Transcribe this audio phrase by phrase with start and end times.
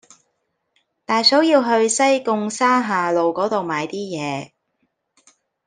[1.05, 4.49] 大嫂要去西貢沙下路嗰度買啲嘢